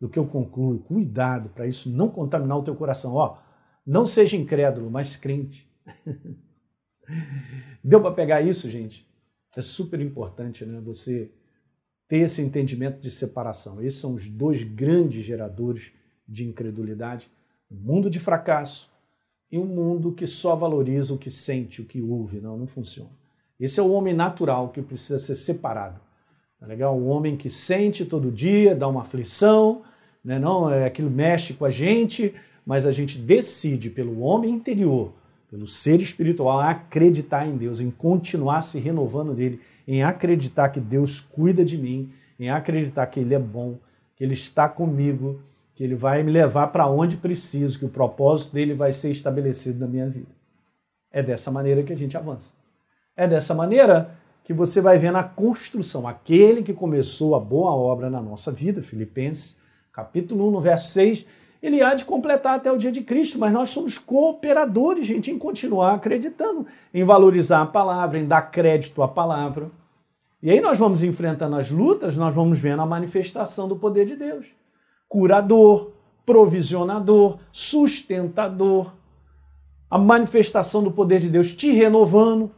do 0.00 0.08
que 0.08 0.18
eu 0.18 0.26
concluo. 0.26 0.78
Cuidado 0.78 1.50
para 1.50 1.66
isso 1.66 1.90
não 1.90 2.08
contaminar 2.08 2.56
o 2.58 2.62
teu 2.62 2.74
coração. 2.74 3.14
Ó, 3.14 3.36
não 3.84 4.06
seja 4.06 4.36
incrédulo, 4.36 4.90
mas 4.90 5.16
crente. 5.16 5.68
Deu 7.82 8.00
para 8.00 8.12
pegar 8.12 8.42
isso, 8.42 8.70
gente? 8.70 9.06
É 9.56 9.60
super 9.60 10.00
importante, 10.00 10.64
né? 10.64 10.80
Você 10.80 11.30
ter 12.08 12.18
esse 12.18 12.42
entendimento 12.42 13.00
de 13.00 13.10
separação. 13.10 13.82
Esses 13.82 13.98
são 13.98 14.14
os 14.14 14.28
dois 14.28 14.62
grandes 14.62 15.24
geradores 15.24 15.92
de 16.28 16.46
incredulidade: 16.46 17.30
o 17.70 17.74
mundo 17.74 18.10
de 18.10 18.20
fracasso 18.20 18.90
e 19.50 19.58
um 19.58 19.66
mundo 19.66 20.12
que 20.12 20.26
só 20.26 20.54
valoriza 20.56 21.12
o 21.12 21.18
que 21.18 21.30
sente, 21.30 21.80
o 21.80 21.84
que 21.84 22.00
ouve. 22.00 22.40
Não, 22.40 22.56
não 22.56 22.66
funciona. 22.66 23.10
Esse 23.58 23.80
é 23.80 23.82
o 23.82 23.90
homem 23.92 24.14
natural 24.14 24.70
que 24.70 24.82
precisa 24.82 25.18
ser 25.18 25.34
separado. 25.34 26.00
Tá 26.58 26.66
legal? 26.66 26.98
O 26.98 27.06
homem 27.06 27.36
que 27.36 27.50
sente 27.50 28.04
todo 28.04 28.30
dia, 28.30 28.74
dá 28.74 28.88
uma 28.88 29.02
aflição, 29.02 29.82
né? 30.24 30.38
não 30.38 30.70
é 30.70 30.84
aquilo 30.84 31.10
mexe 31.10 31.54
com 31.54 31.64
a 31.64 31.70
gente, 31.70 32.34
mas 32.64 32.86
a 32.86 32.92
gente 32.92 33.18
decide 33.18 33.90
pelo 33.90 34.20
homem 34.20 34.52
interior 34.52 35.12
pelo 35.52 35.66
ser 35.66 36.00
espiritual, 36.00 36.60
a 36.60 36.70
acreditar 36.70 37.46
em 37.46 37.54
Deus, 37.54 37.78
em 37.78 37.90
continuar 37.90 38.62
se 38.62 38.78
renovando 38.78 39.34
dele, 39.34 39.60
em 39.86 40.02
acreditar 40.02 40.70
que 40.70 40.80
Deus 40.80 41.20
cuida 41.20 41.62
de 41.62 41.76
mim, 41.76 42.10
em 42.40 42.48
acreditar 42.48 43.06
que 43.06 43.20
Ele 43.20 43.34
é 43.34 43.38
bom, 43.38 43.78
que 44.16 44.24
Ele 44.24 44.32
está 44.32 44.66
comigo, 44.66 45.42
que 45.74 45.84
Ele 45.84 45.94
vai 45.94 46.22
me 46.22 46.32
levar 46.32 46.68
para 46.68 46.86
onde 46.88 47.18
preciso, 47.18 47.78
que 47.78 47.84
o 47.84 47.90
propósito 47.90 48.54
dele 48.54 48.72
vai 48.72 48.94
ser 48.94 49.10
estabelecido 49.10 49.78
na 49.78 49.86
minha 49.86 50.08
vida. 50.08 50.30
É 51.12 51.22
dessa 51.22 51.50
maneira 51.50 51.82
que 51.82 51.92
a 51.92 51.98
gente 51.98 52.16
avança. 52.16 52.54
É 53.14 53.28
dessa 53.28 53.54
maneira 53.54 54.16
que 54.42 54.54
você 54.54 54.80
vai 54.80 54.96
ver 54.96 55.12
na 55.12 55.22
construção. 55.22 56.08
Aquele 56.08 56.62
que 56.62 56.72
começou 56.72 57.34
a 57.34 57.38
boa 57.38 57.72
obra 57.72 58.08
na 58.08 58.22
nossa 58.22 58.50
vida, 58.50 58.80
Filipenses, 58.80 59.58
capítulo 59.92 60.48
1, 60.48 60.50
no 60.50 60.60
verso 60.62 60.90
6, 60.92 61.26
ele 61.62 61.80
há 61.80 61.94
de 61.94 62.04
completar 62.04 62.56
até 62.56 62.72
o 62.72 62.76
dia 62.76 62.90
de 62.90 63.02
Cristo, 63.02 63.38
mas 63.38 63.52
nós 63.52 63.68
somos 63.68 63.96
cooperadores, 63.96 65.06
gente, 65.06 65.30
em 65.30 65.38
continuar 65.38 65.94
acreditando, 65.94 66.66
em 66.92 67.04
valorizar 67.04 67.62
a 67.62 67.66
palavra, 67.66 68.18
em 68.18 68.26
dar 68.26 68.42
crédito 68.42 69.00
à 69.02 69.06
palavra. 69.06 69.70
E 70.42 70.50
aí 70.50 70.60
nós 70.60 70.76
vamos 70.76 71.04
enfrentando 71.04 71.54
as 71.54 71.70
lutas, 71.70 72.16
nós 72.16 72.34
vamos 72.34 72.58
vendo 72.58 72.82
a 72.82 72.86
manifestação 72.86 73.68
do 73.68 73.76
poder 73.76 74.04
de 74.06 74.16
Deus. 74.16 74.46
Curador, 75.08 75.92
provisionador, 76.26 77.38
sustentador, 77.52 78.92
a 79.88 79.98
manifestação 79.98 80.82
do 80.82 80.90
poder 80.90 81.20
de 81.20 81.28
Deus 81.28 81.52
te 81.52 81.70
renovando, 81.70 82.50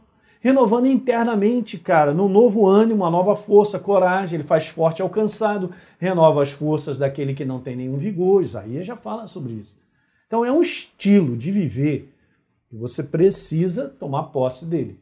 renovando 0.45 0.85
internamente, 0.85 1.75
cara, 1.75 2.13
num 2.13 2.29
novo 2.29 2.67
ânimo, 2.67 3.01
uma 3.01 3.09
nova 3.09 3.35
força, 3.35 3.79
coragem, 3.79 4.37
ele 4.37 4.47
faz 4.47 4.67
forte 4.67 5.01
ao 5.01 5.09
cansado, 5.09 5.71
renova 5.97 6.43
as 6.43 6.51
forças 6.51 6.99
daquele 6.99 7.33
que 7.33 7.43
não 7.43 7.59
tem 7.59 7.75
nenhum 7.75 7.97
vigor. 7.97 8.43
Isaías 8.43 8.85
já 8.85 8.95
fala 8.95 9.27
sobre 9.27 9.53
isso. 9.53 9.75
Então 10.27 10.45
é 10.45 10.51
um 10.51 10.61
estilo 10.61 11.35
de 11.35 11.51
viver 11.51 12.13
que 12.69 12.75
você 12.75 13.01
precisa 13.01 13.89
tomar 13.89 14.25
posse 14.25 14.67
dele, 14.67 14.99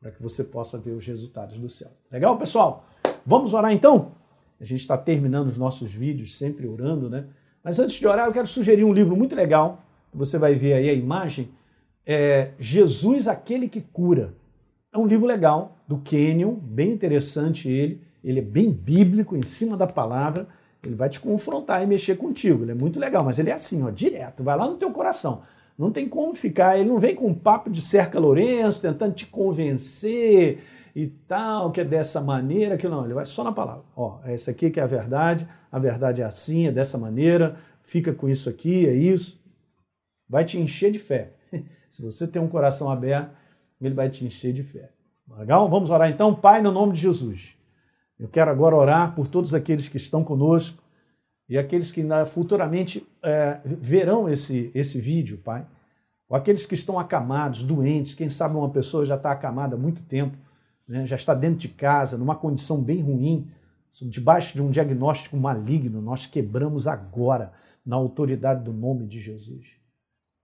para 0.00 0.12
que 0.12 0.22
você 0.22 0.44
possa 0.44 0.78
ver 0.78 0.92
os 0.92 1.04
resultados 1.04 1.58
do 1.58 1.68
céu. 1.68 1.90
Legal, 2.08 2.38
pessoal? 2.38 2.86
Vamos 3.26 3.52
orar 3.52 3.72
então? 3.72 4.12
A 4.60 4.64
gente 4.64 4.82
está 4.82 4.96
terminando 4.96 5.48
os 5.48 5.58
nossos 5.58 5.92
vídeos 5.92 6.38
sempre 6.38 6.68
orando, 6.68 7.10
né? 7.10 7.26
Mas 7.64 7.80
antes 7.80 7.96
de 7.96 8.06
orar, 8.06 8.28
eu 8.28 8.32
quero 8.32 8.46
sugerir 8.46 8.84
um 8.84 8.92
livro 8.92 9.16
muito 9.16 9.34
legal, 9.34 9.82
você 10.12 10.38
vai 10.38 10.54
ver 10.54 10.74
aí 10.74 10.88
a 10.88 10.94
imagem, 10.94 11.48
é 12.06 12.52
Jesus, 12.60 13.26
aquele 13.26 13.68
que 13.68 13.80
cura 13.80 14.34
é 14.94 14.98
um 14.98 15.06
livro 15.06 15.26
legal, 15.26 15.76
do 15.88 15.98
Kenyon, 15.98 16.54
bem 16.54 16.92
interessante 16.92 17.68
ele. 17.68 18.00
Ele 18.22 18.38
é 18.38 18.42
bem 18.42 18.70
bíblico, 18.70 19.36
em 19.36 19.42
cima 19.42 19.76
da 19.76 19.88
palavra. 19.88 20.46
Ele 20.84 20.94
vai 20.94 21.08
te 21.08 21.18
confrontar 21.18 21.82
e 21.82 21.86
mexer 21.86 22.16
contigo. 22.16 22.62
Ele 22.62 22.70
é 22.70 22.74
muito 22.74 23.00
legal, 23.00 23.24
mas 23.24 23.38
ele 23.38 23.50
é 23.50 23.54
assim, 23.54 23.82
ó, 23.82 23.90
direto, 23.90 24.44
vai 24.44 24.56
lá 24.56 24.68
no 24.68 24.76
teu 24.76 24.92
coração. 24.92 25.42
Não 25.76 25.90
tem 25.90 26.08
como 26.08 26.32
ficar, 26.32 26.78
ele 26.78 26.88
não 26.88 27.00
vem 27.00 27.16
com 27.16 27.26
um 27.26 27.34
papo 27.34 27.68
de 27.68 27.80
cerca 27.80 28.20
Lourenço, 28.20 28.80
tentando 28.80 29.14
te 29.14 29.26
convencer 29.26 30.62
e 30.94 31.08
tal, 31.08 31.72
que 31.72 31.80
é 31.80 31.84
dessa 31.84 32.20
maneira, 32.20 32.76
que 32.76 32.88
não, 32.88 33.04
ele 33.04 33.14
vai 33.14 33.26
só 33.26 33.42
na 33.42 33.50
palavra. 33.50 33.82
Ó, 33.96 34.20
essa 34.24 34.52
aqui 34.52 34.70
que 34.70 34.78
é 34.78 34.84
a 34.84 34.86
verdade, 34.86 35.48
a 35.72 35.78
verdade 35.80 36.22
é 36.22 36.24
assim, 36.24 36.68
é 36.68 36.72
dessa 36.72 36.96
maneira, 36.96 37.56
fica 37.82 38.14
com 38.14 38.28
isso 38.28 38.48
aqui, 38.48 38.86
é 38.86 38.94
isso. 38.94 39.42
Vai 40.28 40.44
te 40.44 40.56
encher 40.56 40.92
de 40.92 41.00
fé. 41.00 41.32
Se 41.90 42.00
você 42.00 42.28
tem 42.28 42.40
um 42.40 42.48
coração 42.48 42.88
aberto, 42.88 43.34
ele 43.86 43.94
vai 43.94 44.08
te 44.08 44.24
encher 44.24 44.52
de 44.52 44.62
fé. 44.62 44.90
Legal? 45.38 45.68
Vamos 45.68 45.90
orar 45.90 46.10
então, 46.10 46.34
Pai, 46.34 46.60
no 46.60 46.70
nome 46.70 46.92
de 46.92 47.00
Jesus. 47.00 47.56
Eu 48.18 48.28
quero 48.28 48.50
agora 48.50 48.76
orar 48.76 49.14
por 49.14 49.26
todos 49.26 49.54
aqueles 49.54 49.88
que 49.88 49.96
estão 49.96 50.22
conosco 50.22 50.82
e 51.48 51.58
aqueles 51.58 51.90
que 51.90 52.02
futuramente 52.26 53.06
é, 53.22 53.60
verão 53.64 54.28
esse, 54.28 54.70
esse 54.74 55.00
vídeo, 55.00 55.38
Pai. 55.38 55.66
Ou 56.28 56.36
aqueles 56.36 56.64
que 56.66 56.74
estão 56.74 56.98
acamados, 56.98 57.62
doentes, 57.62 58.14
quem 58.14 58.30
sabe 58.30 58.56
uma 58.56 58.70
pessoa 58.70 59.04
já 59.04 59.16
está 59.16 59.32
acamada 59.32 59.76
há 59.76 59.78
muito 59.78 60.02
tempo, 60.02 60.36
né, 60.88 61.06
já 61.06 61.16
está 61.16 61.34
dentro 61.34 61.58
de 61.58 61.68
casa, 61.68 62.16
numa 62.16 62.36
condição 62.36 62.80
bem 62.80 63.00
ruim, 63.00 63.50
debaixo 64.02 64.54
de 64.54 64.62
um 64.62 64.70
diagnóstico 64.70 65.36
maligno, 65.36 66.00
nós 66.00 66.26
quebramos 66.26 66.86
agora 66.86 67.52
na 67.84 67.96
autoridade 67.96 68.64
do 68.64 68.72
nome 68.72 69.06
de 69.06 69.20
Jesus. 69.20 69.76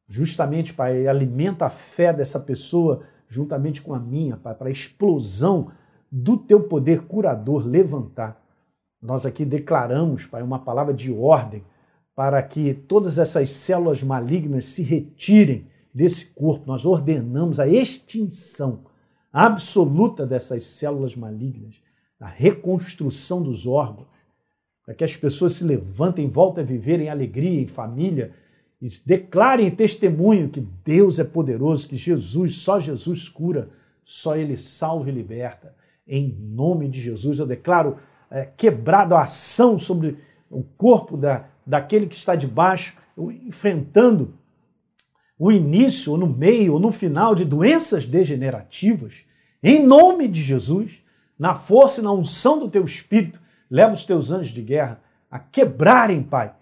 Justamente, 0.07 0.75
Pai, 0.75 1.07
alimenta 1.07 1.67
a 1.67 1.71
fé 1.71 2.13
dessa 2.13 2.39
pessoa 2.39 3.03
juntamente 3.31 3.81
com 3.81 3.95
a 3.95 4.01
minha, 4.01 4.37
Pai, 4.37 4.55
para 4.55 4.69
a 4.69 4.73
explosão 4.73 5.71
do 6.11 6.37
teu 6.37 6.65
poder 6.65 7.03
curador 7.03 7.65
levantar. 7.65 8.45
Nós 9.01 9.25
aqui 9.25 9.45
declaramos, 9.45 10.27
Pai, 10.27 10.43
uma 10.43 10.59
palavra 10.59 10.93
de 10.93 11.13
ordem 11.13 11.65
para 12.15 12.43
que 12.43 12.75
todas 12.75 13.19
essas 13.19 13.51
células 13.51 14.03
malignas 14.03 14.65
se 14.67 14.83
retirem 14.83 15.69
desse 15.95 16.27
corpo. 16.27 16.67
Nós 16.67 16.85
ordenamos 16.85 17.61
a 17.61 17.69
extinção 17.69 18.85
absoluta 19.33 20.27
dessas 20.27 20.67
células 20.67 21.15
malignas, 21.15 21.81
a 22.19 22.27
reconstrução 22.27 23.41
dos 23.41 23.65
órgãos, 23.65 24.27
para 24.85 24.93
que 24.93 25.05
as 25.05 25.17
pessoas 25.17 25.53
se 25.53 25.65
levantem, 25.65 26.29
voltem 26.29 26.65
a 26.65 26.67
viver 26.67 26.99
em 27.01 27.09
alegria, 27.09 27.63
em 27.63 27.67
família, 27.67 28.35
e 28.81 28.89
declarem 29.05 29.67
em 29.67 29.71
testemunho 29.71 30.49
que 30.49 30.61
Deus 30.61 31.19
é 31.19 31.25
poderoso, 31.25 31.89
que 31.89 31.97
Jesus, 31.97 32.57
só 32.57 32.81
Jesus 32.81 33.29
cura, 33.29 33.69
só 34.03 34.37
Ele 34.37 34.57
salva 34.57 35.11
e 35.11 35.13
liberta. 35.13 35.75
Em 36.09 36.35
nome 36.41 36.89
de 36.89 37.01
Jesus, 37.01 37.39
eu 37.39 37.47
declaro 37.47 37.99
é, 38.31 38.47
quebrado 38.47 39.15
a 39.15 39.23
ação 39.23 39.77
sobre 39.77 40.17
o 40.51 40.63
corpo 40.63 41.17
da, 41.17 41.47
daquele 41.67 42.07
que 42.07 42.17
está 42.17 42.35
debaixo, 42.35 42.97
enfrentando 43.47 44.35
o 45.39 45.53
início, 45.53 46.13
ou 46.13 46.19
no 46.19 46.27
meio, 46.27 46.75
ou 46.75 46.81
no 46.81 46.91
final 46.91 47.35
de 47.35 47.45
doenças 47.45 48.07
degenerativas. 48.07 49.25
Em 49.63 49.85
nome 49.85 50.27
de 50.27 50.43
Jesus, 50.43 51.03
na 51.39 51.55
força 51.55 52.01
e 52.01 52.05
na 52.05 52.13
unção 52.13 52.59
do 52.59 52.69
teu 52.69 52.85
espírito, 52.85 53.41
leva 53.71 53.93
os 53.93 54.05
teus 54.05 54.31
anjos 54.31 54.53
de 54.53 54.63
guerra 54.63 55.03
a 55.31 55.39
quebrarem, 55.39 56.23
Pai. 56.23 56.55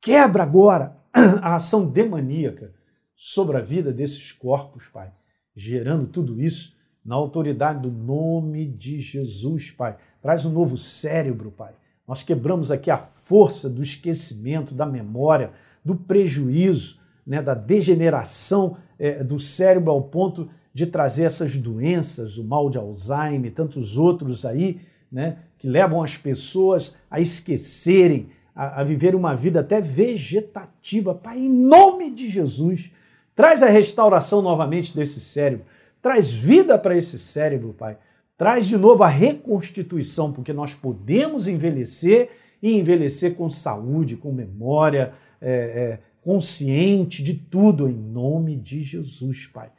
Quebra 0.00 0.42
agora 0.42 1.01
a 1.40 1.56
ação 1.56 1.86
demoníaca 1.86 2.72
sobre 3.16 3.56
a 3.56 3.60
vida 3.60 3.92
desses 3.92 4.32
corpos, 4.32 4.88
Pai. 4.88 5.12
gerando 5.54 6.06
tudo 6.06 6.40
isso 6.40 6.74
na 7.04 7.14
autoridade 7.14 7.82
do 7.82 7.90
nome 7.90 8.66
de 8.66 9.00
Jesus, 9.00 9.70
Pai. 9.70 9.96
Traz 10.20 10.44
um 10.44 10.52
novo 10.52 10.76
cérebro, 10.76 11.50
Pai. 11.50 11.74
Nós 12.06 12.22
quebramos 12.22 12.70
aqui 12.70 12.90
a 12.90 12.98
força 12.98 13.68
do 13.68 13.82
esquecimento, 13.82 14.74
da 14.74 14.86
memória, 14.86 15.52
do 15.84 15.94
prejuízo, 15.94 16.98
né, 17.26 17.40
da 17.40 17.54
degeneração 17.54 18.76
é, 18.98 19.22
do 19.22 19.38
cérebro 19.38 19.90
ao 19.90 20.02
ponto 20.02 20.48
de 20.74 20.86
trazer 20.86 21.24
essas 21.24 21.56
doenças, 21.56 22.38
o 22.38 22.44
mal 22.44 22.70
de 22.70 22.78
Alzheimer, 22.78 23.52
tantos 23.52 23.96
outros 23.98 24.44
aí, 24.44 24.80
né, 25.10 25.38
que 25.58 25.68
levam 25.68 26.02
as 26.02 26.16
pessoas 26.16 26.96
a 27.10 27.20
esquecerem, 27.20 28.30
a, 28.54 28.80
a 28.80 28.84
viver 28.84 29.14
uma 29.14 29.34
vida 29.34 29.60
até 29.60 29.80
vegetativa. 29.80 31.14
Pai, 31.14 31.38
em 31.38 31.48
nome 31.48 32.10
de 32.10 32.28
Jesus, 32.28 32.90
traz 33.34 33.62
a 33.62 33.68
restauração 33.68 34.42
novamente 34.42 34.94
desse 34.94 35.20
cérebro, 35.20 35.66
traz 36.00 36.32
vida 36.32 36.78
para 36.78 36.96
esse 36.96 37.18
cérebro, 37.18 37.74
Pai. 37.74 37.98
Traz 38.36 38.66
de 38.66 38.76
novo 38.76 39.04
a 39.04 39.08
reconstituição, 39.08 40.32
porque 40.32 40.52
nós 40.52 40.74
podemos 40.74 41.46
envelhecer 41.46 42.30
e 42.62 42.76
envelhecer 42.76 43.34
com 43.34 43.48
saúde, 43.48 44.16
com 44.16 44.32
memória, 44.32 45.12
é, 45.40 45.50
é, 45.50 45.98
consciente 46.22 47.22
de 47.22 47.34
tudo, 47.34 47.88
em 47.88 47.94
nome 47.94 48.56
de 48.56 48.80
Jesus, 48.80 49.46
Pai. 49.46 49.70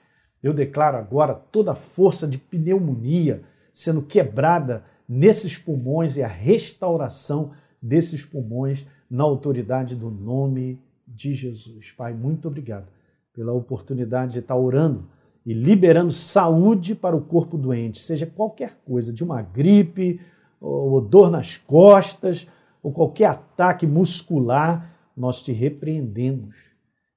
Eu 0.41 0.53
declaro 0.53 0.97
agora 0.97 1.33
toda 1.33 1.71
a 1.71 1.75
força 1.75 2.27
de 2.27 2.37
pneumonia 2.37 3.43
sendo 3.73 4.01
quebrada 4.01 4.85
nesses 5.07 5.57
pulmões 5.57 6.15
e 6.15 6.21
a 6.21 6.27
restauração 6.27 7.51
desses 7.83 8.23
pulmões 8.23 8.85
na 9.09 9.23
autoridade 9.23 9.93
do 9.93 10.09
nome 10.09 10.79
de 11.05 11.33
Jesus. 11.33 11.91
Pai, 11.91 12.13
muito 12.13 12.47
obrigado 12.47 12.87
pela 13.33 13.51
oportunidade 13.51 14.33
de 14.33 14.39
estar 14.39 14.55
orando 14.55 15.09
e 15.45 15.53
liberando 15.53 16.13
saúde 16.13 16.95
para 16.95 17.15
o 17.15 17.21
corpo 17.21 17.57
doente, 17.57 17.99
seja 17.99 18.25
qualquer 18.25 18.75
coisa, 18.85 19.11
de 19.11 19.23
uma 19.23 19.41
gripe, 19.41 20.21
ou 20.61 21.01
dor 21.01 21.29
nas 21.29 21.57
costas, 21.57 22.47
ou 22.81 22.93
qualquer 22.93 23.25
ataque 23.25 23.85
muscular, 23.85 24.89
nós 25.15 25.41
te 25.41 25.51
repreendemos 25.51 26.73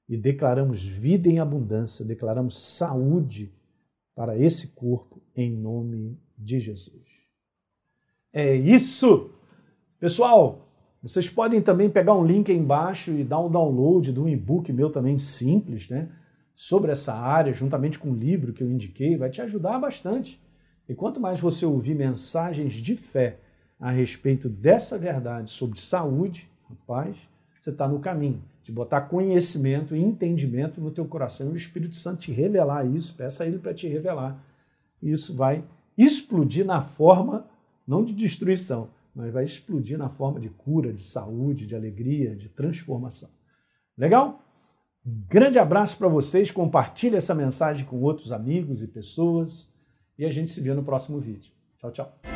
e 0.08 0.16
declaramos 0.16 0.84
vida 0.84 1.28
em 1.28 1.38
abundância, 1.38 2.04
declaramos 2.04 2.58
saúde 2.58 3.52
para 4.14 4.36
esse 4.36 4.68
corpo 4.68 5.22
em 5.36 5.52
nome 5.52 6.18
de 6.36 6.58
Jesus. 6.58 7.06
É 8.32 8.54
isso! 8.54 9.35
Pessoal, 9.98 10.68
vocês 11.02 11.30
podem 11.30 11.60
também 11.60 11.88
pegar 11.88 12.14
um 12.14 12.24
link 12.24 12.50
aí 12.50 12.58
embaixo 12.58 13.12
e 13.12 13.24
dar 13.24 13.40
um 13.40 13.50
download 13.50 14.12
de 14.12 14.20
um 14.20 14.28
e-book 14.28 14.72
meu 14.72 14.90
também 14.90 15.18
simples, 15.18 15.88
né? 15.88 16.08
sobre 16.56 16.90
essa 16.90 17.12
área, 17.12 17.52
juntamente 17.52 17.98
com 17.98 18.10
o 18.10 18.16
livro 18.16 18.50
que 18.50 18.62
eu 18.62 18.70
indiquei, 18.70 19.14
vai 19.14 19.28
te 19.28 19.42
ajudar 19.42 19.78
bastante. 19.78 20.42
E 20.88 20.94
quanto 20.94 21.20
mais 21.20 21.38
você 21.38 21.66
ouvir 21.66 21.94
mensagens 21.94 22.72
de 22.72 22.96
fé 22.96 23.38
a 23.78 23.90
respeito 23.90 24.48
dessa 24.48 24.98
verdade 24.98 25.50
sobre 25.50 25.78
saúde, 25.78 26.50
rapaz, 26.66 27.28
você 27.60 27.68
está 27.68 27.86
no 27.86 28.00
caminho 28.00 28.42
de 28.62 28.72
botar 28.72 29.02
conhecimento 29.02 29.94
e 29.94 30.02
entendimento 30.02 30.80
no 30.80 30.90
teu 30.90 31.04
coração 31.04 31.48
e 31.48 31.52
o 31.52 31.56
Espírito 31.56 31.94
Santo 31.94 32.20
te 32.20 32.32
revelar 32.32 32.86
isso, 32.86 33.14
peça 33.14 33.44
a 33.44 33.46
ele 33.46 33.58
para 33.58 33.74
te 33.74 33.86
revelar. 33.86 34.42
Isso 35.02 35.34
vai 35.34 35.62
explodir 35.96 36.64
na 36.64 36.80
forma, 36.80 37.46
não 37.86 38.02
de 38.02 38.14
destruição, 38.14 38.88
mas 39.16 39.32
vai 39.32 39.44
explodir 39.44 39.96
na 39.96 40.10
forma 40.10 40.38
de 40.38 40.50
cura, 40.50 40.92
de 40.92 41.02
saúde, 41.02 41.66
de 41.66 41.74
alegria, 41.74 42.36
de 42.36 42.50
transformação. 42.50 43.30
Legal? 43.96 44.42
Um 45.04 45.24
grande 45.26 45.58
abraço 45.58 45.96
para 45.96 46.06
vocês, 46.06 46.50
compartilhe 46.50 47.16
essa 47.16 47.34
mensagem 47.34 47.86
com 47.86 48.02
outros 48.02 48.30
amigos 48.30 48.82
e 48.82 48.88
pessoas 48.88 49.72
e 50.18 50.26
a 50.26 50.30
gente 50.30 50.50
se 50.50 50.60
vê 50.60 50.74
no 50.74 50.84
próximo 50.84 51.18
vídeo. 51.18 51.50
Tchau, 51.78 51.90
tchau. 51.90 52.35